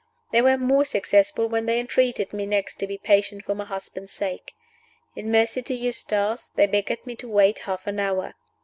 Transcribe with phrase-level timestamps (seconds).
[0.31, 4.11] They were more successful when they entreated me next to be patient for my husband's
[4.11, 4.55] sake.
[5.15, 8.33] In mercy to Eustace, they begged me to wait half an hour.